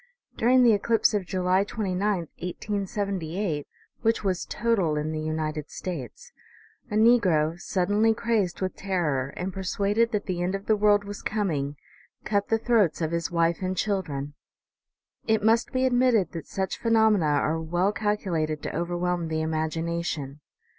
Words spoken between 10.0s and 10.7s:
that the end of